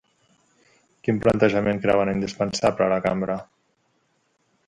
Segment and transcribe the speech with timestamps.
[1.07, 3.39] Quin plantejament creuen indispensable a la cambra?